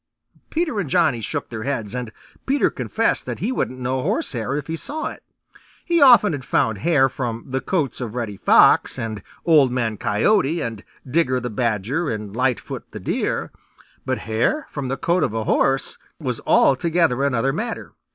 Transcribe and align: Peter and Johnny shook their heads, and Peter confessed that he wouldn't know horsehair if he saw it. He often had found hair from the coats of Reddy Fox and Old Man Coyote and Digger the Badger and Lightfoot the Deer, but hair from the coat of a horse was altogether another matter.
Peter 0.49 0.79
and 0.79 0.89
Johnny 0.89 1.21
shook 1.21 1.49
their 1.51 1.61
heads, 1.61 1.93
and 1.93 2.11
Peter 2.47 2.71
confessed 2.71 3.27
that 3.27 3.37
he 3.37 3.51
wouldn't 3.51 3.77
know 3.79 4.01
horsehair 4.01 4.55
if 4.55 4.65
he 4.65 4.75
saw 4.75 5.09
it. 5.09 5.21
He 5.85 6.01
often 6.01 6.31
had 6.33 6.43
found 6.43 6.79
hair 6.79 7.07
from 7.07 7.43
the 7.49 7.61
coats 7.61 8.01
of 8.01 8.15
Reddy 8.15 8.35
Fox 8.37 8.97
and 8.97 9.21
Old 9.45 9.71
Man 9.71 9.97
Coyote 9.97 10.59
and 10.59 10.83
Digger 11.07 11.39
the 11.39 11.51
Badger 11.51 12.09
and 12.09 12.35
Lightfoot 12.35 12.89
the 12.89 12.99
Deer, 12.99 13.51
but 14.03 14.17
hair 14.25 14.65
from 14.71 14.87
the 14.87 14.97
coat 14.97 15.21
of 15.21 15.35
a 15.35 15.43
horse 15.43 15.99
was 16.19 16.41
altogether 16.47 17.23
another 17.23 17.53
matter. 17.53 17.93